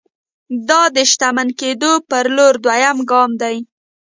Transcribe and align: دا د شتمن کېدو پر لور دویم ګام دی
دا 0.69 0.81
د 0.95 0.97
شتمن 1.11 1.47
کېدو 1.59 1.91
پر 2.09 2.25
لور 2.35 2.53
دویم 2.65 2.97
ګام 3.09 3.31
دی 3.41 3.57